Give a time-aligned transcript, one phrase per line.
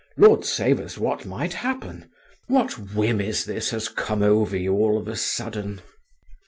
[0.17, 2.09] Lord save us, what might happen!
[2.47, 5.79] What whim is this has come over you all of a sudden?"